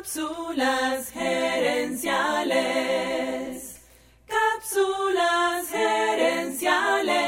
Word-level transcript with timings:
Cápsulas 0.00 1.10
gerenciales. 1.10 2.08
Cápsulas 4.26 5.68
gerenciales. 5.68 7.18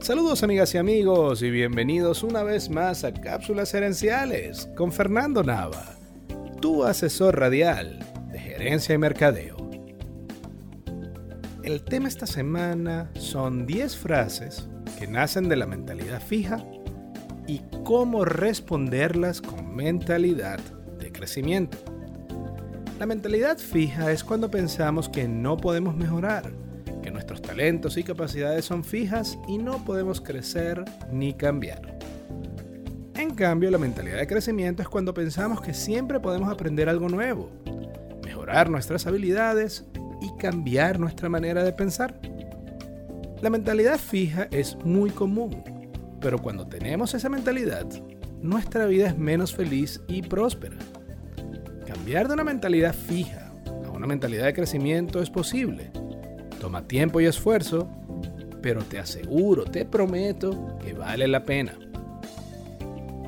Saludos 0.00 0.42
amigas 0.42 0.74
y 0.74 0.78
amigos 0.78 1.42
y 1.42 1.50
bienvenidos 1.50 2.22
una 2.22 2.42
vez 2.42 2.70
más 2.70 3.04
a 3.04 3.12
Cápsulas 3.12 3.72
Gerenciales 3.72 4.70
con 4.74 4.90
Fernando 4.90 5.44
Nava, 5.44 5.98
tu 6.62 6.82
asesor 6.84 7.38
radial 7.38 7.98
de 8.32 8.38
gerencia 8.38 8.94
y 8.94 8.98
mercadeo. 8.98 9.58
El 11.62 11.84
tema 11.84 12.08
esta 12.08 12.26
semana 12.26 13.10
son 13.12 13.66
10 13.66 13.98
frases 13.98 14.66
que 14.98 15.06
nacen 15.06 15.50
de 15.50 15.56
la 15.56 15.66
mentalidad 15.66 16.22
fija 16.22 16.64
y 17.48 17.62
cómo 17.82 18.24
responderlas 18.24 19.40
con 19.40 19.74
mentalidad 19.74 20.60
de 21.00 21.10
crecimiento. 21.10 21.78
La 23.00 23.06
mentalidad 23.06 23.58
fija 23.58 24.12
es 24.12 24.22
cuando 24.22 24.50
pensamos 24.50 25.08
que 25.08 25.26
no 25.26 25.56
podemos 25.56 25.96
mejorar, 25.96 26.52
que 27.02 27.10
nuestros 27.10 27.40
talentos 27.40 27.96
y 27.96 28.04
capacidades 28.04 28.66
son 28.66 28.84
fijas 28.84 29.38
y 29.48 29.58
no 29.58 29.84
podemos 29.84 30.20
crecer 30.20 30.84
ni 31.10 31.32
cambiar. 31.32 31.98
En 33.14 33.34
cambio, 33.34 33.70
la 33.70 33.78
mentalidad 33.78 34.18
de 34.18 34.26
crecimiento 34.26 34.82
es 34.82 34.88
cuando 34.88 35.14
pensamos 35.14 35.60
que 35.60 35.74
siempre 35.74 36.20
podemos 36.20 36.52
aprender 36.52 36.88
algo 36.88 37.08
nuevo, 37.08 37.50
mejorar 38.24 38.68
nuestras 38.68 39.06
habilidades 39.06 39.86
y 40.20 40.36
cambiar 40.38 41.00
nuestra 41.00 41.28
manera 41.28 41.64
de 41.64 41.72
pensar. 41.72 42.20
La 43.40 43.48
mentalidad 43.48 43.98
fija 43.98 44.48
es 44.50 44.76
muy 44.84 45.10
común, 45.10 45.62
pero 46.20 46.38
cuando 46.38 46.66
tenemos 46.66 47.14
esa 47.14 47.28
mentalidad, 47.28 47.86
nuestra 48.42 48.86
vida 48.86 49.08
es 49.08 49.18
menos 49.18 49.54
feliz 49.54 50.00
y 50.08 50.22
próspera. 50.22 50.76
Cambiar 51.86 52.28
de 52.28 52.34
una 52.34 52.44
mentalidad 52.44 52.94
fija 52.94 53.52
a 53.86 53.90
una 53.90 54.06
mentalidad 54.06 54.46
de 54.46 54.54
crecimiento 54.54 55.20
es 55.20 55.30
posible. 55.30 55.90
Toma 56.60 56.86
tiempo 56.86 57.20
y 57.20 57.26
esfuerzo, 57.26 57.88
pero 58.60 58.82
te 58.82 58.98
aseguro, 58.98 59.64
te 59.64 59.84
prometo 59.84 60.78
que 60.84 60.92
vale 60.92 61.28
la 61.28 61.44
pena. 61.44 61.78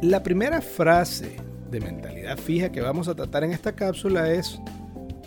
La 0.03 0.23
primera 0.23 0.61
frase 0.61 1.37
de 1.71 1.81
mentalidad 1.81 2.39
fija 2.39 2.73
que 2.73 2.81
vamos 2.81 3.09
a 3.09 3.15
tratar 3.15 3.45
en 3.45 3.53
esta 3.53 3.73
cápsula 3.73 4.33
es, 4.33 4.61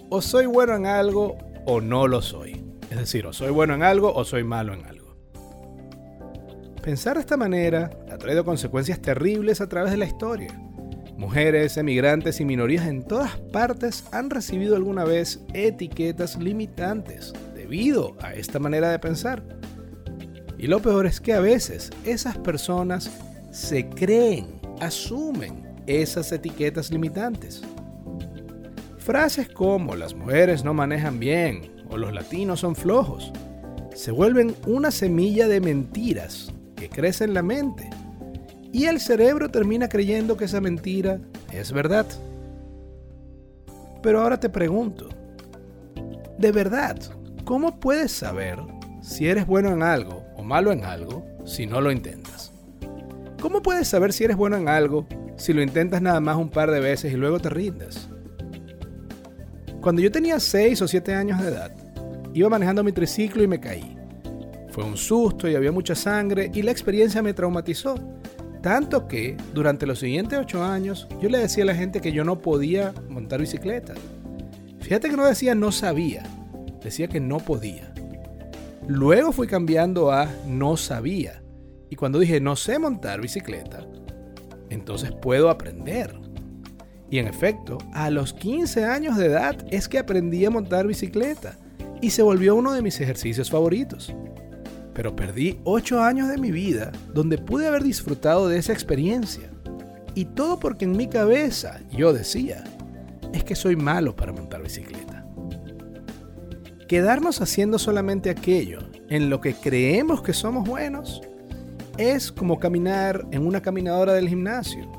o 0.09 0.22
soy 0.22 0.45
bueno 0.45 0.75
en 0.75 0.86
algo 0.86 1.38
o 1.66 1.80
no 1.81 2.08
lo 2.08 2.22
soy. 2.22 2.64
Es 2.89 2.97
decir, 2.97 3.25
o 3.25 3.34
soy 3.34 3.52
bueno 3.52 3.73
en 3.73 3.84
algo 3.84 4.14
o 4.14 4.23
soy 4.25 4.44
malo 4.44 4.73
en 4.73 4.86
algo. 4.86 5.03
Pensar 6.84 7.16
de 7.16 7.22
esta 7.22 7.38
manera 7.38 7.92
ha 8.12 8.17
traído 8.17 8.44
consecuencias 8.44 9.02
terribles 9.02 9.62
a 9.62 9.70
través 9.70 9.92
de 9.92 9.98
la 9.98 10.06
historia. 10.06 10.53
Mujeres, 11.16 11.78
emigrantes 11.78 12.42
y 12.42 12.45
minorías 12.45 12.88
en 12.88 13.03
todas 13.03 13.38
partes 13.38 14.03
han 14.12 14.30
recibido 14.30 14.75
alguna 14.75 15.06
vez 15.06 15.40
etiquetas 15.53 16.36
limitantes 16.36 17.31
debido 17.56 18.17
a 18.20 18.34
esta 18.34 18.59
manera 18.59 18.92
de 18.92 19.00
pensar. 19.00 19.44
Y 20.58 20.67
lo 20.67 20.81
peor 20.81 21.06
es 21.06 21.22
que 21.22 21.31
a 21.31 21.40
veces 21.40 21.90
esas 22.03 22.38
personas 22.38 23.09
se 23.50 23.88
creen, 23.88 24.59
asumen 24.81 25.64
esas 25.88 26.34
etiquetas 26.34 26.92
limitantes. 26.92 27.62
Frases 28.97 29.47
como 29.47 29.95
las 29.95 30.14
mujeres 30.14 30.66
no 30.66 30.73
manejan 30.73 31.18
bien 31.18 31.72
o 31.90 31.95
los 31.95 32.14
latinos 32.14 32.59
son 32.59 32.75
flojos 32.75 33.31
se 33.95 34.09
vuelven 34.09 34.56
una 34.66 34.90
semilla 34.90 35.47
de 35.47 35.62
mentiras 35.62 36.52
crece 36.89 37.23
en 37.23 37.34
la 37.34 37.44
mente 37.44 37.89
y 38.72 38.86
el 38.86 39.00
cerebro 39.00 39.50
termina 39.50 39.88
creyendo 39.88 40.36
que 40.36 40.45
esa 40.45 40.59
mentira 40.59 41.20
es 41.52 41.72
verdad. 41.72 42.08
Pero 44.02 44.22
ahora 44.22 44.40
te 44.40 44.50
pregunto, 44.50 45.09
¿de 46.38 46.52
verdad 46.52 46.97
cómo 47.46 47.80
puedes 47.80 48.12
saber 48.12 48.59
si 49.02 49.28
eres 49.28 49.46
bueno 49.46 49.72
en 49.72 49.84
algo 49.84 50.25
o 50.35 50.44
malo 50.44 50.72
en 50.72 50.84
algo 50.84 51.24
si 51.46 51.68
no 51.68 51.81
lo 51.81 51.91
intentas? 51.91 52.52
¿Cómo 53.40 53.62
puedes 53.62 53.88
saber 53.88 54.12
si 54.12 54.24
eres 54.24 54.38
bueno 54.38 54.57
en 54.57 54.68
algo 54.68 55.06
si 55.38 55.53
lo 55.53 55.62
intentas 55.62 56.02
nada 56.02 56.19
más 56.19 56.38
un 56.38 56.50
par 56.50 56.72
de 56.72 56.80
veces 56.80 57.13
y 57.13 57.16
luego 57.16 57.40
te 57.40 57.50
rindes? 57.50 58.09
Cuando 59.81 60.02
yo 60.02 60.12
tenía 60.12 60.40
6 60.40 60.81
o 60.81 60.88
7 60.88 61.13
años 61.13 61.41
de 61.41 61.50
edad, 61.50 61.72
iba 62.34 62.50
manejando 62.50 62.84
mi 62.84 62.91
triciclo 62.91 63.44
y 63.44 63.47
me 63.47 63.59
caí. 63.59 63.97
Fue 64.73 64.84
un 64.84 64.97
susto 64.97 65.47
y 65.47 65.53
había 65.53 65.72
mucha 65.72 65.94
sangre 65.94 66.50
y 66.51 66.63
la 66.63 66.72
experiencia 66.72 67.22
me 67.22 67.35
traumatizó. 67.35 67.94
Tanto 68.59 69.07
que 69.07 69.38
durante 69.53 69.85
los 69.85 70.00
siguientes 70.00 70.39
ocho 70.39 70.63
años 70.63 71.07
yo 71.22 71.29
le 71.29 71.38
decía 71.38 71.63
a 71.63 71.67
la 71.67 71.75
gente 71.75 72.01
que 72.01 72.11
yo 72.11 72.23
no 72.23 72.39
podía 72.39 72.91
montar 73.07 73.39
bicicleta. 73.39 73.94
Fíjate 74.79 75.12
que 75.12 75.16
no 75.16 75.28
decía 75.28 75.53
no 75.53 75.72
sabía, 75.72 76.23
decía 76.83 77.07
que 77.07 77.19
no 77.19 77.38
podía. 77.38 77.94
Luego 78.88 79.31
fui 79.31 79.45
cambiando 79.45 80.12
a 80.12 80.28
no 80.47 80.75
sabía. 80.75 81.44
Y 81.91 81.95
cuando 81.95 82.17
dije 82.17 82.41
no 82.41 82.56
sé 82.56 82.79
montar 82.79 83.22
bicicleta, 83.22 83.85
entonces 84.72 85.12
puedo 85.12 85.51
aprender. 85.51 86.16
Y 87.12 87.19
en 87.19 87.28
efecto, 87.28 87.78
a 87.94 88.09
los 88.09 88.33
15 88.33 88.85
años 88.85 89.17
de 89.17 89.28
edad 89.28 89.56
es 89.69 89.88
que 89.88 90.00
aprendí 90.00 90.44
a 90.45 90.50
montar 90.50 90.88
bicicleta 90.88 91.59
y 92.01 92.09
se 92.09 92.23
volvió 92.23 92.56
uno 92.56 92.73
de 92.73 92.81
mis 92.81 93.00
ejercicios 93.00 93.51
favoritos 93.51 94.12
pero 94.94 95.16
perdí 95.16 95.59
8 95.64 96.02
años 96.02 96.30
de 96.30 96.38
mi 96.38 96.52
vida 96.52 96.92
donde 97.14 97.38
pude 97.38 97.68
haber 97.68 97.84
disfrutado 97.84 98.48
de 98.48 98.58
esa 98.58 98.74
experiencia. 98.74 99.50
Y 100.16 100.26
todo 100.26 100.59
porque 100.59 100.86
en 100.86 100.96
mi 100.96 101.08
cabeza 101.08 101.80
yo 101.92 102.14
decía, 102.14 102.64
es 103.34 103.44
que 103.44 103.56
soy 103.56 103.76
malo 103.76 104.16
para 104.16 104.31
montar 104.31 104.62
bicicleta. 104.62 105.26
Quedarnos 106.88 107.42
haciendo 107.42 107.80
solamente 107.80 108.30
aquello 108.30 108.80
en 109.09 109.30
lo 109.30 109.42
que 109.42 109.56
creemos 109.56 110.22
que 110.22 110.34
somos 110.34 110.68
buenos 110.68 111.22
es 111.98 112.31
como 112.31 112.60
caminar 112.60 113.25
en 113.31 113.46
una 113.46 113.62
caminadora 113.62 114.14
del 114.14 114.30
gimnasio. 114.30 114.92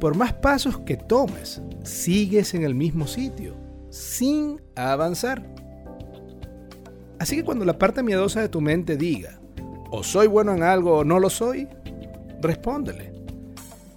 Por 0.00 0.16
más 0.16 0.32
pasos 0.32 0.78
que 0.80 0.96
tomes, 0.96 1.60
sigues 1.82 2.54
en 2.54 2.64
el 2.64 2.74
mismo 2.74 3.06
sitio, 3.06 3.56
sin 3.90 4.60
avanzar. 4.74 5.42
Así 7.20 7.36
que 7.36 7.44
cuando 7.44 7.66
la 7.66 7.78
parte 7.78 8.02
miedosa 8.02 8.40
de 8.40 8.48
tu 8.48 8.62
mente 8.62 8.96
diga, 8.96 9.38
o 9.90 10.02
soy 10.02 10.26
bueno 10.26 10.54
en 10.54 10.62
algo 10.62 10.96
o 10.96 11.04
no 11.04 11.20
lo 11.20 11.28
soy, 11.28 11.68
respóndele. 12.40 13.12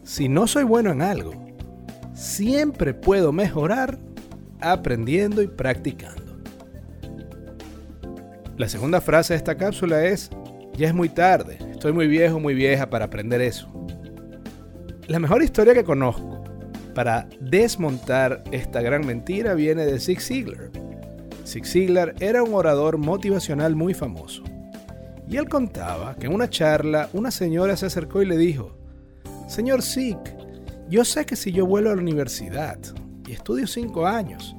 Si 0.04 0.28
no 0.28 0.46
soy 0.46 0.66
bueno 0.66 0.92
en 0.92 1.02
algo, 1.02 1.32
siempre 2.14 2.94
puedo 2.94 3.32
mejorar 3.32 3.98
aprendiendo 4.60 5.42
y 5.42 5.48
practicando. 5.48 6.38
La 8.58 8.68
segunda 8.68 9.00
frase 9.00 9.34
de 9.34 9.38
esta 9.38 9.56
cápsula 9.56 10.04
es, 10.04 10.30
ya 10.76 10.90
es 10.90 10.94
muy 10.94 11.08
tarde, 11.08 11.60
estoy 11.72 11.94
muy 11.94 12.08
viejo, 12.08 12.42
muy 12.42 12.54
vieja 12.54 12.90
para 12.90 13.06
aprender 13.06 13.40
eso. 13.40 13.70
La 15.08 15.20
mejor 15.20 15.42
historia 15.42 15.74
que 15.74 15.86
conozco 15.86 16.44
para 16.94 17.30
desmontar 17.40 18.44
esta 18.52 18.82
gran 18.82 19.08
mentira 19.08 19.54
viene 19.54 19.86
de 19.86 19.98
Zig 20.02 20.20
Ziglar 20.20 20.83
Zig 21.46 21.66
Ziglar 21.66 22.16
era 22.20 22.44
un 22.44 22.54
orador 22.54 22.98
motivacional 22.98 23.76
muy 23.76 23.94
famoso. 23.94 24.44
Y 25.28 25.38
él 25.38 25.50
contaba 25.50 26.16
que 26.16 26.28
en 26.28 26.34
una 26.34 26.50
charla 26.50 27.10
una 27.14 27.32
señora 27.32 27.76
se 27.76 27.86
acercó 27.86 28.22
y 28.22 28.26
le 28.26 28.38
dijo, 28.38 28.78
Señor 29.48 29.82
Zig, 29.82 30.18
yo 30.90 31.04
sé 31.06 31.26
que 31.26 31.36
si 31.36 31.52
yo 31.52 31.66
vuelvo 31.66 31.90
a 31.90 31.96
la 31.96 32.02
universidad 32.02 32.78
y 33.28 33.34
estudio 33.34 33.68
cinco 33.68 34.06
años, 34.06 34.56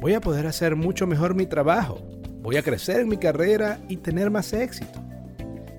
voy 0.00 0.14
a 0.14 0.20
poder 0.20 0.46
hacer 0.46 0.76
mucho 0.76 1.06
mejor 1.06 1.34
mi 1.34 1.46
trabajo, 1.46 1.98
voy 2.42 2.56
a 2.56 2.62
crecer 2.62 3.00
en 3.00 3.08
mi 3.08 3.16
carrera 3.16 3.80
y 3.88 3.96
tener 3.96 4.30
más 4.30 4.52
éxito. 4.52 5.02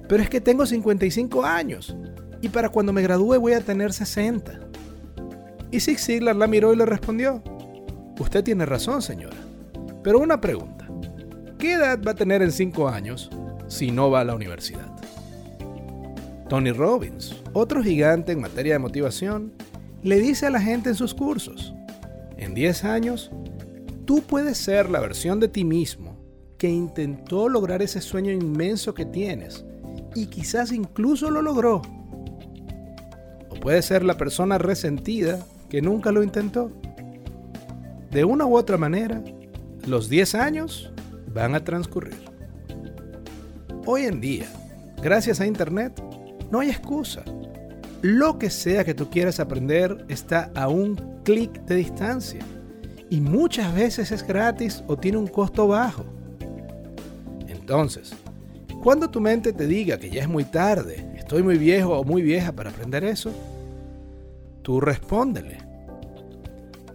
Pero 0.08 0.22
es 0.22 0.30
que 0.30 0.42
tengo 0.42 0.66
55 0.66 1.44
años 1.44 1.96
y 2.42 2.50
para 2.50 2.70
cuando 2.70 2.94
me 2.94 3.02
gradúe 3.02 3.40
voy 3.40 3.54
a 3.54 3.62
tener 3.62 3.94
60. 3.94 4.60
Y 5.72 5.80
Zig 5.80 6.00
Ziglar 6.00 6.36
la 6.36 6.48
miró 6.48 6.74
y 6.74 6.78
le 6.78 6.86
respondió, 6.86 7.42
Usted 8.20 8.44
tiene 8.44 8.66
razón, 8.66 9.02
señora. 9.02 9.36
Pero 10.06 10.20
una 10.20 10.40
pregunta. 10.40 10.88
¿Qué 11.58 11.74
edad 11.74 12.00
va 12.06 12.12
a 12.12 12.16
tener 12.16 12.44
en 12.44 12.52
5 12.52 12.88
años 12.88 13.32
si 13.68 13.90
no 13.90 14.12
va 14.12 14.20
a 14.20 14.24
la 14.24 14.36
universidad? 14.36 14.86
Tony 16.48 16.72
Robbins, 16.72 17.36
otro 17.54 17.82
gigante 17.82 18.32
en 18.32 18.40
materia 18.40 18.74
de 18.74 18.80
motivación, 18.80 19.52
le 20.04 20.20
dice 20.20 20.46
a 20.46 20.52
la 20.52 20.62
gente 20.62 20.90
en 20.90 20.96
sus 20.96 21.16
cursos, 21.16 21.74
en 22.38 22.54
10 22.54 22.84
años, 22.84 23.32
tú 24.06 24.22
puedes 24.22 24.60
ser 24.60 24.92
la 24.92 25.00
versión 25.00 25.40
de 25.40 25.48
ti 25.48 25.64
mismo 25.64 26.20
que 26.60 26.70
intentó 26.70 27.50
lograr 27.50 27.82
ese 27.82 28.00
sueño 28.00 28.32
inmenso 28.32 28.94
que 28.94 29.08
tienes 29.08 29.66
y 30.14 30.28
quizás 30.28 30.72
incluso 30.72 31.32
lo 31.32 31.42
logró. 31.42 31.82
O 33.50 33.56
puedes 33.60 33.86
ser 33.86 34.04
la 34.04 34.18
persona 34.18 34.60
resentida 34.60 35.44
que 35.68 35.82
nunca 35.82 36.12
lo 36.12 36.22
intentó. 36.22 36.72
De 38.12 38.24
una 38.24 38.46
u 38.46 38.56
otra 38.56 38.78
manera, 38.78 39.24
los 39.88 40.10
10 40.10 40.36
años 40.36 40.92
van 41.34 41.56
a 41.56 41.64
transcurrir. 41.64 42.18
Hoy 43.86 44.04
en 44.04 44.20
día, 44.20 44.48
gracias 45.02 45.40
a 45.40 45.46
Internet, 45.46 46.02
No 46.52 46.60
hay 46.60 46.70
excusa. 46.70 47.24
Lo 48.04 48.38
que 48.38 48.52
sea 48.52 48.84
que 48.84 48.94
tú 48.94 49.10
quieras 49.10 49.40
aprender 49.40 50.06
está 50.10 50.52
a 50.54 50.68
un 50.68 50.96
clic 51.24 51.52
de 51.66 51.76
distancia. 51.76 52.40
Y 53.10 53.20
muchas 53.20 53.74
veces 53.74 54.12
es 54.12 54.26
gratis 54.26 54.84
o 54.88 54.96
tiene 54.96 55.18
un 55.18 55.28
costo 55.28 55.68
bajo. 55.68 56.06
Entonces, 57.48 58.14
cuando 58.84 59.10
tu 59.10 59.20
mente 59.20 59.54
te 59.54 59.66
diga 59.66 59.98
que 59.98 60.12
ya 60.12 60.22
es 60.22 60.30
muy 60.30 60.44
tarde, 60.44 61.14
estoy 61.18 61.42
muy 61.42 61.58
viejo 61.58 61.98
o 61.98 62.04
muy 62.04 62.22
vieja 62.22 62.52
para 62.52 62.70
aprender 62.70 63.04
eso, 63.04 63.32
tú 64.62 64.80
respóndele. 64.80 65.58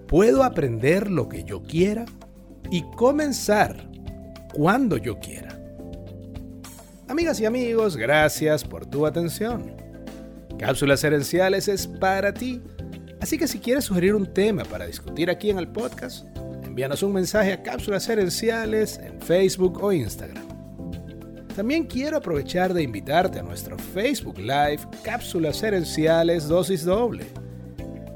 Puedo 0.06 0.44
aprender 0.44 1.10
lo 1.10 1.28
que 1.28 1.42
yo 1.42 1.62
quiera 1.62 2.04
y 2.70 2.82
comenzar 2.96 3.76
cuando 4.52 4.96
yo 4.96 5.19
quiera. 5.19 5.58
Amigas 7.08 7.40
y 7.40 7.46
amigos, 7.46 7.96
gracias 7.96 8.64
por 8.64 8.87
tu 8.87 9.06
atención. 9.06 9.75
Cápsulas 10.58 11.02
Herenciales 11.02 11.69
es 11.69 11.87
para 11.87 12.32
ti. 12.32 12.61
Así 13.20 13.37
que 13.37 13.49
si 13.49 13.58
quieres 13.58 13.84
sugerir 13.84 14.14
un 14.14 14.32
tema 14.32 14.62
para 14.64 14.87
discutir 14.87 15.28
aquí 15.31 15.50
en 15.50 15.58
el 15.58 15.69
podcast, 15.69 16.26
envíanos 16.62 17.02
un 17.02 17.12
mensaje 17.12 17.52
a 17.52 17.62
Cápsulas 17.62 18.08
Herenciales 18.08 18.99
en 18.99 19.20
Facebook 19.20 19.82
o 19.82 19.93
Instagram. 19.93 20.44
También 21.56 21.84
quiero 21.84 22.19
aprovechar 22.19 22.73
de 22.73 22.82
invitarte 22.82 23.40
a 23.40 23.43
nuestro 23.43 23.76
Facebook 23.78 24.38
Live 24.38 24.81
Cápsulas 25.02 25.62
Herenciales 25.62 26.46
Dosis 26.46 26.84
Doble. 26.84 27.26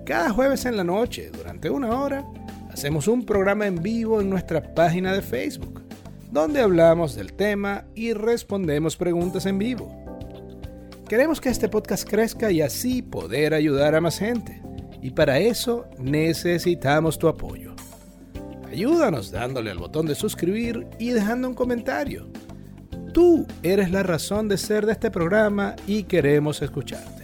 Cada 0.07 0.31
jueves 0.31 0.65
en 0.67 0.77
la 0.77 0.85
noche, 0.85 1.31
durante 1.31 1.69
una 1.69 1.99
hora, 2.01 2.25
hacemos 2.75 3.07
un 3.07 3.25
programa 3.25 3.69
en 3.69 3.81
vivo 3.81 4.21
en 4.21 4.29
nuestra 4.29 4.75
página 4.75 5.13
de 5.13 5.23
Facebook 5.23 5.85
donde 6.33 6.61
hablamos 6.61 7.15
del 7.15 7.33
tema 7.33 7.85
y 7.95 8.13
respondemos 8.13 8.97
preguntas 8.97 9.47
en 9.47 9.61
vivo. 9.61 9.95
Queremos 11.09 11.41
que 11.41 11.51
este 11.51 11.69
podcast 11.69 12.09
crezca 12.09 12.51
y 12.51 12.61
así 12.63 13.03
poder 13.03 13.55
ayudar 13.55 13.95
a 13.95 14.01
más 14.01 14.19
gente. 14.19 14.61
Y 15.01 15.13
para 15.13 15.39
eso 15.39 15.87
necesitamos 16.01 17.21
tu 17.21 17.29
apoyo. 17.29 17.77
Ayúdanos 18.69 19.31
dándole 19.31 19.71
al 19.71 19.79
botón 19.79 20.07
de 20.07 20.17
suscribir 20.17 20.89
y 20.99 21.11
dejando 21.11 21.47
un 21.47 21.55
comentario. 21.55 22.27
Tú 23.13 23.47
eres 23.63 23.93
la 23.93 24.03
razón 24.03 24.49
de 24.49 24.59
ser 24.59 24.87
de 24.87 24.93
este 24.93 25.13
programa 25.13 25.77
y 25.87 26.03
queremos 26.03 26.61
escucharte. 26.63 27.24